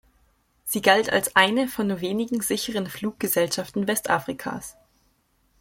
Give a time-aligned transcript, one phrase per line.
[0.65, 4.75] Sie galt als eine von nur wenigen sicheren Fluggesellschaften Westafrikas.